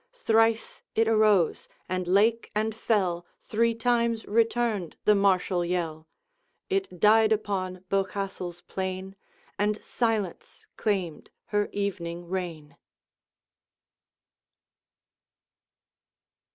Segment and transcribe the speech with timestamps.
[0.13, 6.07] Thrice it arose, and lake and fell Three times returned the martial yell;
[6.71, 9.15] It died upon Bochastle's plain,
[9.59, 12.77] And Silence claimed her evening reign.